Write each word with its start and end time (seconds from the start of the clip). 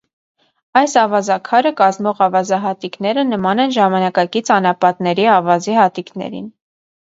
Այս 0.79 0.95
ավազաքարը 1.01 1.71
կազմող 1.81 2.23
ավազահատիկները 2.27 3.27
նման 3.29 3.63
են 3.67 3.77
ժամանակակից 3.77 4.53
անապատների 4.59 5.31
ավազի 5.37 5.81
հատիկներին։ 5.85 6.53